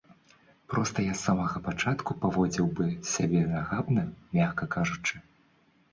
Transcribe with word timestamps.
Проста 0.73 1.03
я 1.07 1.13
з 1.17 1.21
самага 1.27 1.61
пачатку 1.67 2.17
паводзіў 2.25 2.65
бы 2.79 2.89
сябе 3.13 3.45
нахабна, 3.55 4.09
мякка 4.39 4.65
кажучы. 4.79 5.15